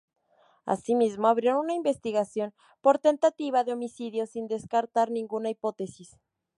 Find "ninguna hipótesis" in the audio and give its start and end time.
5.11-6.17